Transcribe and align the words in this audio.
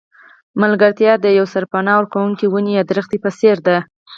ملګرتیا 0.61 1.13
د 1.19 1.25
یوې 1.37 1.51
سرپناه 1.53 1.97
ورکوونکې 1.97 2.45
ونې 2.49 2.71
یا 2.77 2.83
درخته 2.89 3.15
په 3.23 3.29
څېر 3.39 3.57
ده. 3.67 3.77